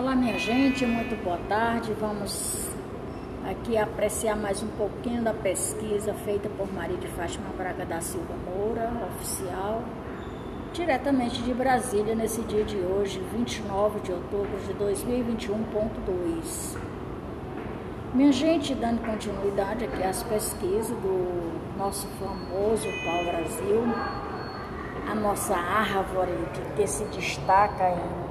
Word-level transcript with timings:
Olá 0.00 0.16
minha 0.16 0.38
gente, 0.38 0.86
muito 0.86 1.14
boa 1.22 1.36
tarde. 1.46 1.92
Vamos 1.92 2.70
aqui 3.44 3.76
apreciar 3.76 4.34
mais 4.34 4.62
um 4.62 4.68
pouquinho 4.68 5.22
da 5.22 5.34
pesquisa 5.34 6.14
feita 6.14 6.48
por 6.48 6.72
Maria 6.72 6.96
de 6.96 7.06
Fátima 7.08 7.50
Braga 7.54 7.84
da 7.84 8.00
Silva 8.00 8.32
Moura, 8.46 8.90
oficial, 9.14 9.82
diretamente 10.72 11.42
de 11.42 11.52
Brasília, 11.52 12.14
nesse 12.14 12.40
dia 12.44 12.64
de 12.64 12.78
hoje, 12.78 13.20
29 13.30 14.00
de 14.00 14.10
outubro 14.10 14.58
de 14.66 14.72
2021.2. 14.72 16.78
Minha 18.14 18.32
gente, 18.32 18.74
dando 18.74 19.04
continuidade 19.04 19.84
aqui 19.84 20.02
às 20.02 20.22
pesquisas 20.22 20.96
do 20.96 21.76
nosso 21.76 22.08
famoso 22.18 22.88
Pau 23.04 23.22
Brasil, 23.22 23.84
a 25.10 25.14
nossa 25.14 25.54
árvore 25.54 26.32
que, 26.54 26.62
que 26.76 26.86
se 26.86 27.04
destaca 27.04 27.90
em 27.90 28.29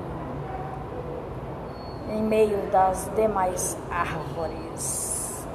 em 2.10 2.23
meio 2.23 2.58
das 2.72 3.09
demais 3.16 3.77
árvores. 3.90 5.45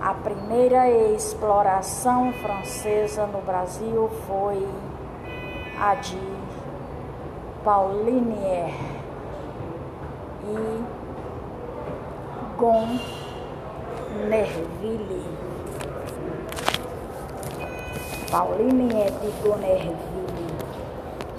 A 0.00 0.14
primeira 0.14 0.90
exploração 1.14 2.32
francesa 2.32 3.26
no 3.26 3.40
Brasil 3.40 4.10
foi 4.26 4.66
a 5.80 5.94
de 5.94 6.18
Paulinier 7.64 8.74
e 10.44 10.82
Gonnerville. 12.58 13.12
Paulinier 18.30 19.12
de 19.12 19.30
Gonnerville, 19.42 19.96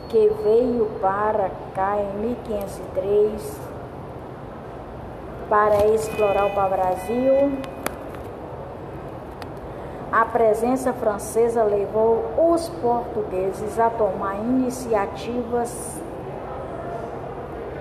que 0.08 0.30
veio 0.44 0.86
para 1.02 1.52
cá 1.76 1.98
em 1.98 2.14
1503 2.20 3.62
para 5.54 5.86
explorar 5.86 6.48
o 6.48 6.50
pau-brasil. 6.50 7.52
A 10.12 10.26
presença 10.26 10.92
francesa 10.94 11.62
levou 11.62 12.26
os 12.52 12.70
portugueses 12.70 13.80
a 13.80 13.88
tomar 13.92 14.38
iniciativas 14.38 16.02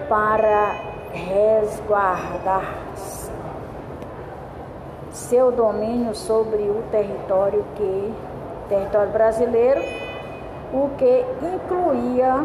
para 0.06 0.74
resguardar 1.14 2.74
seu 5.10 5.50
domínio 5.50 6.14
sobre 6.14 6.64
o 6.64 6.84
território 6.90 7.64
que 7.74 8.14
território 8.68 9.12
brasileiro, 9.12 9.80
o 10.74 10.90
que 10.98 11.24
incluía 11.40 12.36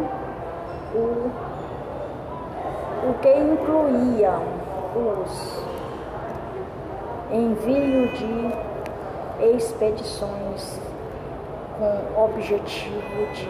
o 0.94 1.30
o 3.08 3.14
que 3.20 3.32
incluía 3.38 4.57
os 4.96 5.62
envio 7.30 8.08
de 8.08 9.54
expedições 9.54 10.80
com 11.78 12.24
objetivo 12.24 13.32
de 13.34 13.48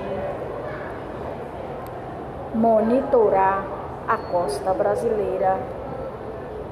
monitorar 2.54 3.64
a 4.06 4.16
costa 4.16 4.72
brasileira 4.74 5.58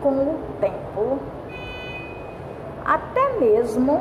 com 0.03 0.11
o 0.11 0.39
tempo, 0.61 1.19
até 2.85 3.39
mesmo 3.39 4.01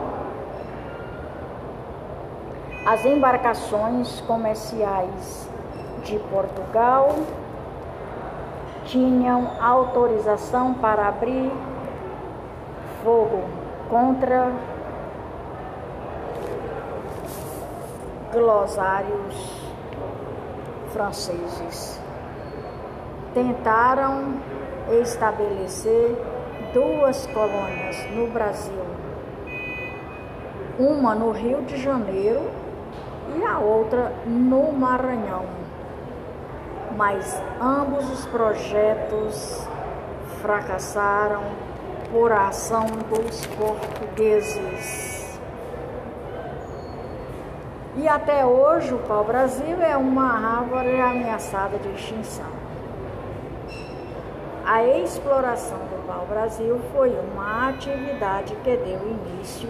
as 2.85 3.05
embarcações 3.05 4.21
comerciais 4.21 5.49
de 6.03 6.19
Portugal 6.19 7.15
tinham 8.85 9.51
autorização 9.59 10.73
para 10.75 11.07
abrir 11.07 11.51
fogo 13.03 13.43
contra 13.89 14.51
glossários 18.31 19.61
franceses. 20.91 21.99
Tentaram 23.33 24.35
estabelecer 25.01 26.15
duas 26.73 27.27
colônias 27.27 28.09
no 28.11 28.27
Brasil, 28.27 28.85
uma 30.79 31.15
no 31.15 31.31
Rio 31.31 31.63
de 31.63 31.77
Janeiro 31.77 32.49
e 33.37 33.43
a 33.43 33.59
outra 33.59 34.13
no 34.25 34.71
Maranhão 34.71 35.64
mas 36.95 37.41
ambos 37.61 38.09
os 38.09 38.25
projetos 38.27 39.67
fracassaram 40.41 41.43
por 42.11 42.31
ação 42.31 42.85
dos 43.09 43.45
portugueses. 43.47 45.39
E 47.97 48.07
até 48.07 48.45
hoje 48.45 48.93
o 48.93 48.99
pau-brasil 48.99 49.81
é 49.81 49.95
uma 49.95 50.59
árvore 50.59 50.99
ameaçada 50.99 51.77
de 51.77 51.89
extinção. 51.89 52.65
A 54.65 54.83
exploração 54.85 55.77
do 55.77 56.07
pau-brasil 56.07 56.79
foi 56.91 57.11
uma 57.11 57.69
atividade 57.69 58.55
que 58.63 58.75
deu 58.77 58.99
início 59.07 59.69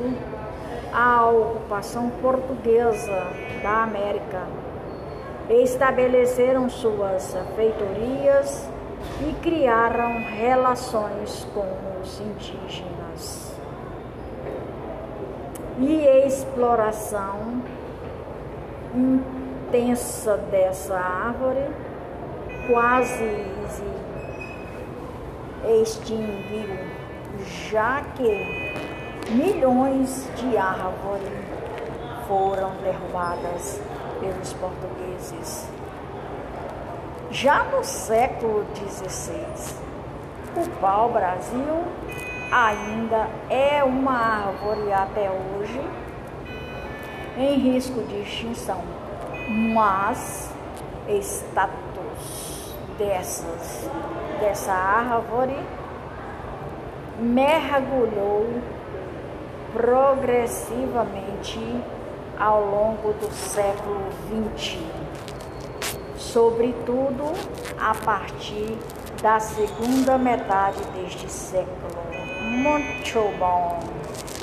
à 0.94 1.26
ocupação 1.30 2.10
portuguesa 2.22 3.28
da 3.62 3.84
América 3.84 4.42
estabeleceram 5.50 6.70
suas 6.70 7.36
feitorias 7.56 8.68
e 9.22 9.34
criaram 9.42 10.20
relações 10.20 11.48
com 11.54 11.68
os 12.02 12.20
indígenas. 12.20 13.54
E 15.78 16.26
exploração 16.26 17.62
intensa 18.96 20.38
dessa 20.50 20.98
árvore 20.98 21.68
quase 22.68 23.46
extinguiu, 25.82 26.78
já 27.70 28.02
que 28.16 29.32
milhões 29.32 30.30
de 30.38 30.58
árvores 30.58 31.28
foram 32.28 32.72
derrubadas 32.82 33.82
pelos 34.26 34.54
portugueses. 34.54 35.68
Já 37.30 37.64
no 37.66 37.84
século 37.84 38.66
XVI, 38.76 39.76
o 40.56 40.68
pau-brasil 40.80 41.84
ainda 42.52 43.28
é 43.50 43.84
uma 43.84 44.48
árvore 44.48 44.94
até 44.94 45.30
hoje 45.30 45.82
em 47.38 47.56
risco 47.60 48.02
de 48.04 48.22
extinção, 48.22 48.82
mas 49.74 50.50
status 51.08 52.74
dessas 52.98 53.90
dessa 54.40 54.72
árvore 54.72 55.60
mergulhou 57.20 58.48
progressivamente 59.74 61.60
ao 62.40 62.62
longo 62.66 63.14
do 63.14 63.32
século 63.32 64.02
XX, 64.58 64.80
sobretudo 66.18 67.32
a 67.80 67.94
partir 67.94 68.78
da 69.22 69.40
segunda 69.40 70.18
metade 70.18 70.80
deste 70.94 71.32
século. 71.32 71.96
Muito 72.42 73.38
bom! 73.40 73.80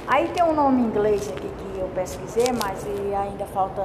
Aí 0.06 0.28
tem 0.28 0.42
um 0.42 0.54
nome 0.54 0.82
inglês 0.82 1.28
aqui 1.28 1.48
que 1.48 1.78
eu 1.78 1.88
pesquisei, 1.94 2.46
mas 2.62 2.84
ainda 2.86 3.46
falta 3.46 3.82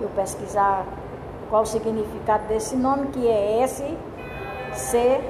eu 0.00 0.08
pesquisar 0.10 0.84
qual 1.48 1.62
o 1.62 1.66
significado 1.66 2.46
desse 2.46 2.76
nome, 2.76 3.08
que 3.08 3.26
é 3.26 3.62
S 3.62 3.96
C 4.72 5.20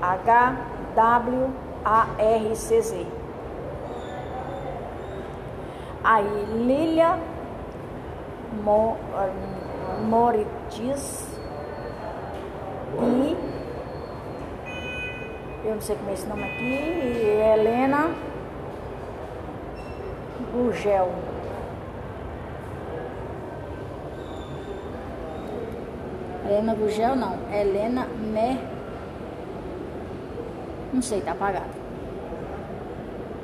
H 0.00 0.56
W 0.94 1.50
A 1.84 2.06
R 2.18 2.56
C 2.56 2.80
Z. 2.80 3.06
Aí 6.02 6.44
Lilia 6.66 7.18
Mo, 8.62 8.96
Moritis 10.08 11.30
e 12.98 13.36
eu 15.64 15.74
não 15.74 15.80
sei 15.80 15.96
como 15.96 16.10
é 16.10 16.14
esse 16.14 16.26
nome 16.26 16.44
aqui, 16.44 16.64
e 16.64 17.52
Helena 17.52 18.10
Gugel. 20.52 21.08
Helena 26.44 26.74
Gugel 26.74 27.16
não, 27.16 27.38
Helena 27.52 28.06
Me. 28.06 28.58
Não 30.92 31.02
sei, 31.02 31.20
tá 31.20 31.32
apagado. 31.32 31.70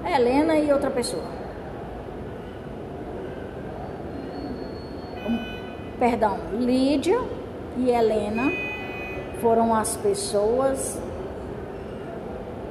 Helena 0.04 0.56
e 0.56 0.72
outra 0.72 0.90
pessoa. 0.90 1.45
Perdão, 5.98 6.38
Lídia 6.58 7.20
e 7.76 7.90
Helena 7.90 8.50
foram 9.40 9.74
as 9.74 9.96
pessoas 9.96 10.98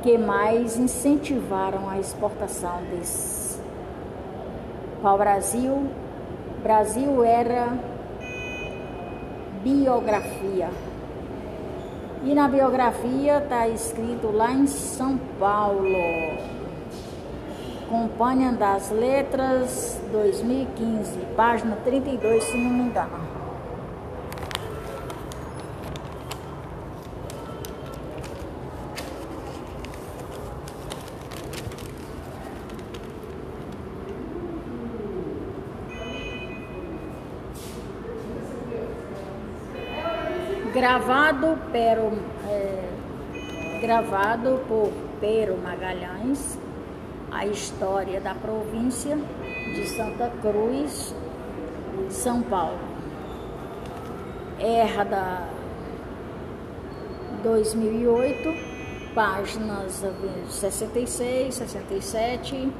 que 0.01 0.17
mais 0.17 0.77
incentivaram 0.77 1.89
a 1.89 1.99
exportação 1.99 2.79
desses. 2.91 3.59
Para 5.01 5.13
o 5.13 5.17
Brasil, 5.17 5.89
Brasil 6.61 7.23
era 7.23 7.77
biografia. 9.63 10.69
E 12.23 12.33
na 12.33 12.47
biografia 12.47 13.37
está 13.37 13.67
escrito 13.67 14.31
lá 14.31 14.51
em 14.51 14.65
São 14.67 15.17
Paulo. 15.39 15.85
Companhia 17.89 18.51
das 18.51 18.89
Letras 18.89 20.01
2015, 20.11 21.19
página 21.35 21.75
32, 21.83 22.43
se 22.43 22.57
não 22.57 22.71
me 22.71 22.83
engano. 22.83 23.35
gravado, 40.75 41.57
pero, 41.71 42.11
é, 42.49 43.79
gravado 43.79 44.59
por 44.67 44.91
Pero 45.21 45.57
Magalhães, 45.57 46.59
a 47.35 47.45
história 47.45 48.21
da 48.21 48.33
província 48.33 49.17
de 49.17 49.85
Santa 49.89 50.31
Cruz, 50.41 51.13
São 52.09 52.41
Paulo. 52.41 52.79
Erda 54.57 55.49
2008, 57.43 59.13
páginas 59.13 60.01
66, 60.47 61.55
67. 61.55 62.71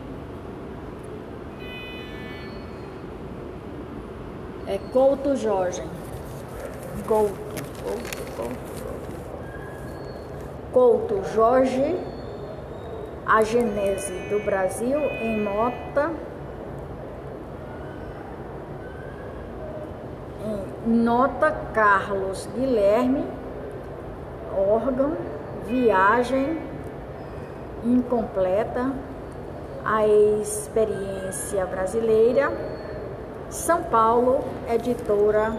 É 4.68 4.80
Couto 4.94 5.36
Jorge. 5.36 5.84
Couto. 7.06 7.36
Couto 10.72 11.22
Jorge, 11.34 11.96
a 13.25 13.44
Genese 13.44 14.13
do 14.30 14.44
Brasil 14.44 15.00
em 15.00 15.42
Mota, 15.42 16.12
em 20.86 20.89
Nota 20.89 21.51
Carlos 21.74 22.48
Guilherme, 22.56 23.25
órgão, 24.56 25.18
viagem 25.66 26.60
incompleta, 27.83 28.92
a 29.83 30.07
experiência 30.07 31.66
brasileira, 31.66 32.51
São 33.50 33.83
Paulo, 33.83 34.44
editora, 34.68 35.54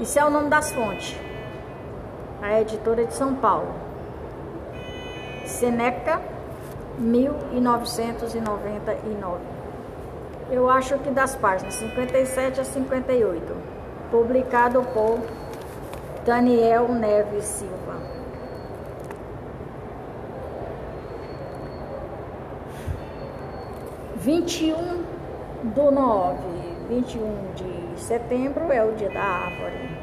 isso 0.00 0.18
é 0.18 0.24
o 0.24 0.30
nome 0.30 0.48
das 0.48 0.72
fontes 0.72 1.18
a 2.40 2.60
editora 2.60 3.04
de 3.04 3.14
São 3.14 3.34
Paulo. 3.34 3.68
Seneca, 5.44 6.20
1999. 6.98 9.38
Eu 10.50 10.68
acho 10.68 10.98
que 10.98 11.10
das 11.10 11.36
páginas 11.36 11.74
57 11.74 12.60
a 12.60 12.64
58. 12.64 13.56
Publicado 14.10 14.82
por 14.94 15.20
Daniel 16.24 16.88
Neves 16.88 17.44
Silva. 17.44 17.96
Vinte 24.16 24.64
e 24.64 24.72
um 24.72 25.04
do 25.74 25.90
nove, 25.90 26.38
vinte 26.88 27.14
e 27.14 27.18
um 27.18 27.52
de 27.54 28.00
setembro 28.00 28.72
é 28.72 28.82
o 28.84 28.92
dia 28.92 29.10
da 29.10 29.22
árvore. 29.22 29.98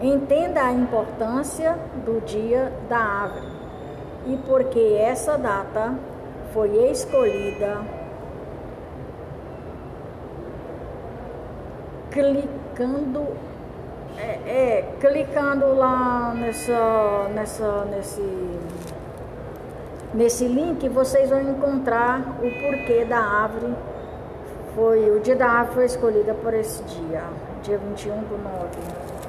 Entenda 0.00 0.62
a 0.62 0.72
importância 0.72 1.76
do 2.04 2.20
Dia 2.24 2.72
da 2.88 2.98
Árvore 2.98 3.61
e 4.26 4.36
porque 4.46 4.96
essa 4.98 5.36
data 5.36 5.94
foi 6.52 6.90
escolhida 6.90 7.80
clicando 12.10 13.26
é, 14.18 14.38
é, 14.46 14.84
clicando 15.00 15.74
lá 15.74 16.34
nessa 16.34 17.28
nessa 17.34 17.84
nesse 17.86 18.58
nesse 20.14 20.46
link 20.46 20.88
vocês 20.88 21.30
vão 21.30 21.40
encontrar 21.40 22.20
o 22.42 22.50
porquê 22.60 23.04
da 23.04 23.18
árvore 23.18 23.74
foi 24.74 25.10
o 25.10 25.20
dia 25.20 25.36
da 25.36 25.48
árvore 25.48 25.74
foi 25.74 25.84
escolhida 25.86 26.34
por 26.34 26.52
esse 26.52 26.82
dia 26.84 27.24
dia 27.62 27.78
21 27.78 28.20
do 28.24 28.38
9 28.42 29.22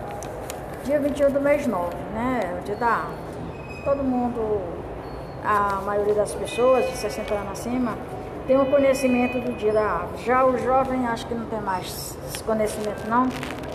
dia 0.83 0.99
21 0.99 1.31
do 1.31 1.39
mês 1.39 1.65
9, 1.65 1.95
né? 2.13 2.59
O 2.59 2.65
dia 2.65 2.75
da 2.75 2.87
árvore. 2.87 3.32
Todo 3.83 4.01
mundo, 4.01 4.61
a 5.43 5.81
maioria 5.81 6.13
das 6.13 6.33
pessoas 6.33 6.85
de 6.89 6.95
60 6.95 7.33
anos 7.33 7.51
acima, 7.51 7.97
tem 8.47 8.57
um 8.57 8.63
conhecimento 8.65 9.39
do 9.39 9.51
dia 9.57 9.73
da 9.73 9.83
árvore. 9.83 10.23
Já 10.23 10.45
o 10.45 10.57
jovem 10.57 11.05
acho 11.05 11.27
que 11.27 11.33
não 11.33 11.45
tem 11.47 11.59
mais 11.59 12.17
esse 12.29 12.41
conhecimento 12.45 13.05
não, 13.09 13.27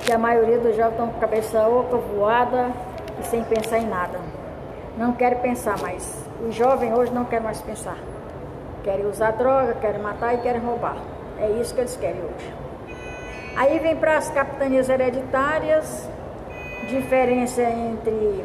que 0.02 0.10
a 0.10 0.16
maioria 0.16 0.58
dos 0.58 0.74
jovens 0.74 0.92
estão 0.92 1.08
com 1.08 1.16
a 1.18 1.20
cabeça 1.20 1.60
oca, 1.68 1.98
voada 1.98 2.70
e 3.20 3.26
sem 3.26 3.44
pensar 3.44 3.80
em 3.80 3.86
nada. 3.86 4.18
Não 4.96 5.12
quer 5.12 5.42
pensar 5.42 5.78
mais. 5.78 6.24
Os 6.40 6.54
jovens 6.54 6.94
hoje 6.94 7.12
não 7.12 7.26
querem 7.26 7.44
mais 7.44 7.60
pensar. 7.60 7.98
Querem 8.82 9.04
usar 9.04 9.32
droga, 9.32 9.74
querem 9.74 10.00
matar 10.00 10.34
e 10.34 10.38
querem 10.38 10.62
roubar. 10.62 10.96
É 11.38 11.50
isso 11.60 11.74
que 11.74 11.82
eles 11.82 11.96
querem 11.98 12.22
hoje. 12.22 12.54
Aí 13.56 13.78
vem 13.78 13.94
para 13.94 14.16
as 14.16 14.30
capitanias 14.30 14.88
hereditárias, 14.88 16.08
diferença 16.88 17.60
entre 17.60 18.42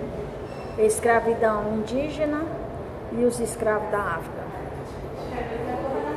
escravidão 0.77 1.75
indígena 1.75 2.41
e 3.11 3.23
os 3.25 3.39
escravos 3.39 3.89
da 3.91 3.99
África. 3.99 4.43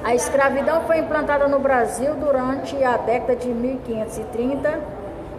A 0.05 0.15
escravidão 0.15 0.83
foi 0.83 0.99
implantada 0.99 1.49
no 1.49 1.59
Brasil 1.59 2.15
durante 2.15 2.83
a 2.83 2.97
década 2.97 3.37
de 3.37 3.49
1530 3.49 4.81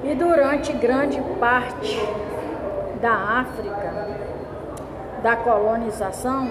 e 0.03 0.13
durante 0.13 0.73
grande 0.73 1.21
parte 1.39 1.97
da 3.01 3.13
África, 3.13 4.07
da 5.23 5.35
colonização, 5.37 6.49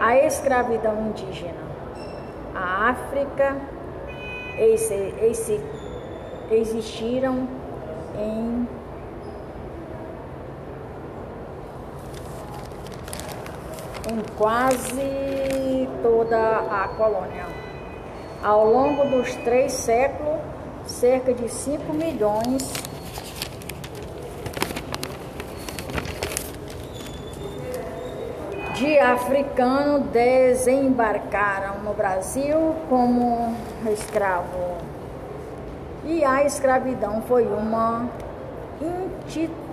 a 0.00 0.16
escravidão 0.16 1.08
indígena. 1.08 1.68
A 2.54 2.90
África 2.90 3.56
existiram 6.50 7.46
em 8.16 8.66
em 14.10 14.22
quase 14.36 15.88
toda 16.02 16.38
a 16.38 16.88
colônia. 16.96 17.46
Ao 18.42 18.66
longo 18.66 19.04
dos 19.04 19.34
três 19.36 19.72
séculos, 19.72 20.40
cerca 20.86 21.34
de 21.34 21.48
5 21.48 21.92
milhões 21.92 22.72
de 28.74 28.98
africanos 28.98 30.08
desembarcaram 30.10 31.80
no 31.82 31.92
Brasil 31.92 32.76
como 32.88 33.54
escravo. 33.92 34.78
E 36.04 36.24
a 36.24 36.44
escravidão 36.44 37.20
foi 37.22 37.44
uma 37.44 38.08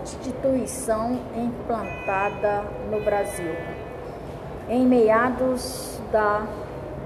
instituição 0.04 1.20
implantada 1.36 2.64
no 2.92 3.00
Brasil 3.02 3.54
em 4.70 4.86
meados 4.86 6.00
da 6.12 6.44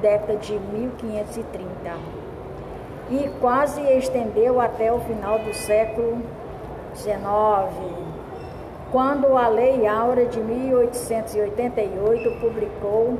década 0.01 0.35
de 0.37 0.53
1530 0.53 2.19
e 3.09 3.29
quase 3.39 3.81
estendeu 3.81 4.61
até 4.61 4.93
o 4.93 4.99
final 4.99 5.39
do 5.39 5.51
século 5.53 6.21
XIX, 6.95 7.17
quando 8.91 9.37
a 9.37 9.47
Lei 9.47 9.87
Áurea 9.87 10.27
de 10.27 10.39
1888 10.39 12.39
publicou 12.39 13.17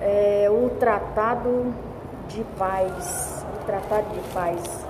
é, 0.00 0.46
o 0.48 0.70
Tratado 0.78 1.74
de 2.28 2.44
Paz, 2.56 3.44
o 3.60 3.64
Tratado 3.66 4.06
de 4.14 4.20
Paz. 4.32 4.86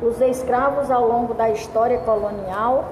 Os 0.00 0.20
escravos 0.20 0.88
ao 0.90 1.08
longo 1.08 1.34
da 1.34 1.50
história 1.50 1.98
colonial 1.98 2.84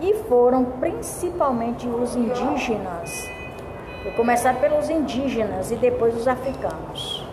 e 0.00 0.14
foram 0.28 0.64
principalmente 0.80 1.88
os 1.88 2.14
indígenas. 2.14 3.28
Vou 4.04 4.12
começar 4.12 4.54
pelos 4.60 4.88
indígenas 4.88 5.70
e 5.70 5.76
depois 5.76 6.16
os 6.16 6.28
africanos. 6.28 7.24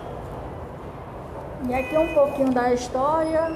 E 1.67 1.73
aqui 1.73 1.97
um 1.97 2.13
pouquinho 2.13 2.51
da 2.51 2.73
história 2.73 3.51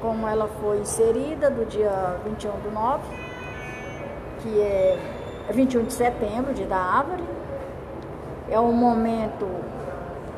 como 0.00 0.26
ela 0.26 0.48
foi 0.60 0.78
inserida 0.78 1.50
do 1.50 1.64
dia 1.66 2.16
21 2.24 2.50
do 2.60 2.70
9, 2.70 3.02
que 4.40 4.60
é 4.60 4.98
21 5.50 5.84
de 5.84 5.92
setembro, 5.92 6.54
dia 6.54 6.66
da 6.66 6.78
árvore. 6.78 7.22
É 8.50 8.58
um 8.58 8.72
momento 8.72 9.46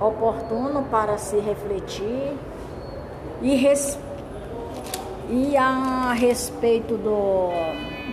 oportuno 0.01 0.85
para 0.91 1.17
se 1.17 1.39
refletir 1.39 2.37
e, 3.41 3.55
res, 3.57 3.99
e 5.33 5.57
a 5.57 6.13
respeito 6.13 6.99
do 6.99 7.49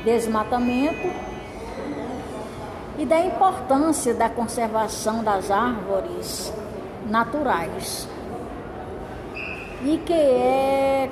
desmatamento 0.06 1.12
e 2.98 3.06
da 3.06 3.20
importância 3.20 4.14
da 4.14 4.30
conservação 4.30 5.22
das 5.22 5.52
árvores 5.52 6.54
naturais. 7.10 8.08
E 9.84 9.98
que 9.98 10.14
é 10.14 11.12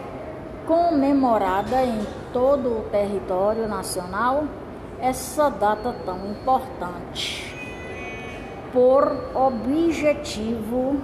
comemorada 0.66 1.84
em 1.84 2.00
todo 2.32 2.80
o 2.80 2.82
território 2.90 3.68
nacional 3.68 4.46
essa 5.02 5.50
data 5.50 5.94
tão 6.06 6.32
importante 6.32 7.54
por 8.72 9.12
objetivo 9.36 11.02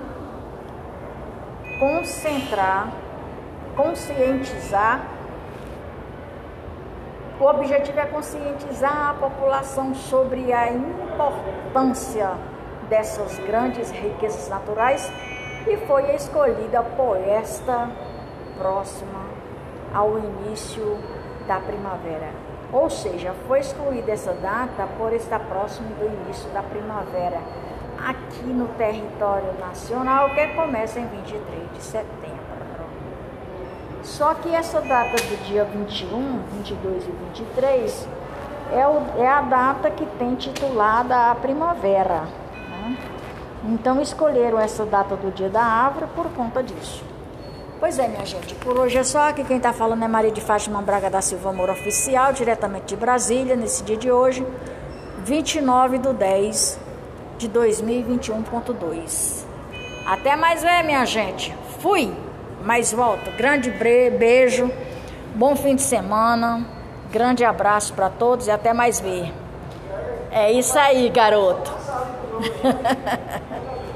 concentrar, 1.77 3.02
conscientizar. 3.75 5.05
O 7.39 7.45
objetivo 7.45 7.99
é 7.99 8.05
conscientizar 8.05 9.09
a 9.09 9.13
população 9.15 9.93
sobre 9.95 10.53
a 10.53 10.71
importância 10.71 12.31
dessas 12.87 13.37
grandes 13.39 13.91
riquezas 13.91 14.47
naturais 14.49 15.11
e 15.67 15.77
foi 15.87 16.13
escolhida 16.15 16.83
por 16.83 17.17
esta 17.17 17.89
próxima 18.57 19.23
ao 19.93 20.17
início 20.19 20.97
da 21.47 21.59
primavera. 21.59 22.29
Ou 22.71 22.89
seja, 22.89 23.33
foi 23.47 23.59
excluída 23.59 24.11
essa 24.11 24.33
data 24.33 24.87
por 24.97 25.13
estar 25.13 25.39
próximo 25.39 25.89
do 25.95 26.05
início 26.05 26.49
da 26.51 26.63
primavera 26.63 27.39
aqui 28.03 28.45
no 28.45 28.67
território 28.69 29.53
nacional, 29.59 30.29
que 30.31 30.47
começa 30.47 30.99
em 30.99 31.07
23 31.07 31.71
de 31.71 31.81
setembro. 31.81 32.42
Só 34.03 34.33
que 34.33 34.53
essa 34.53 34.81
data 34.81 35.15
do 35.15 35.43
dia 35.45 35.63
21, 35.63 36.39
22 36.57 37.03
e 37.03 37.11
23 37.11 38.07
é, 38.73 38.87
o, 38.87 39.01
é 39.17 39.27
a 39.27 39.41
data 39.41 39.89
que 39.89 40.05
tem 40.17 40.35
titulada 40.35 41.31
a 41.31 41.35
primavera. 41.35 42.21
Né? 42.69 42.97
Então 43.65 44.01
escolheram 44.01 44.59
essa 44.59 44.85
data 44.85 45.15
do 45.15 45.31
dia 45.31 45.49
da 45.49 45.63
árvore 45.63 46.07
por 46.15 46.25
conta 46.31 46.61
disso. 46.61 47.03
Pois 47.79 47.97
é, 47.99 48.07
minha 48.07 48.25
gente, 48.25 48.55
por 48.55 48.77
hoje 48.77 48.97
é 48.97 49.03
só. 49.03 49.29
Aqui 49.29 49.43
quem 49.43 49.57
está 49.57 49.73
falando 49.73 50.03
é 50.03 50.07
Maria 50.07 50.31
de 50.31 50.41
Fátima 50.41 50.81
Braga 50.81 51.09
da 51.09 51.21
Silva 51.21 51.51
Moura 51.51 51.73
Oficial, 51.73 52.31
diretamente 52.33 52.87
de 52.87 52.95
Brasília, 52.95 53.55
nesse 53.55 53.83
dia 53.83 53.97
de 53.97 54.11
hoje, 54.11 54.45
29 55.19 55.97
do 55.97 56.13
10 56.13 56.79
de 57.37 57.49
2021.2. 57.49 59.45
Até 60.05 60.35
mais 60.35 60.61
ver, 60.61 60.83
minha 60.83 61.05
gente. 61.05 61.55
Fui, 61.79 62.13
mas 62.63 62.91
volto. 62.91 63.29
Grande 63.37 63.69
beijo, 63.69 64.71
bom 65.35 65.55
fim 65.55 65.75
de 65.75 65.81
semana, 65.81 66.65
grande 67.11 67.43
abraço 67.43 67.93
para 67.93 68.09
todos 68.09 68.47
e 68.47 68.51
até 68.51 68.73
mais 68.73 68.99
ver. 68.99 69.31
É 70.31 70.51
isso 70.51 70.77
aí, 70.79 71.09
garoto. 71.09 71.71